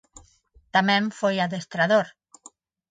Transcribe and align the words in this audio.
Tamén 0.75 1.03
foi 1.19 1.35
adestrador. 1.39 2.07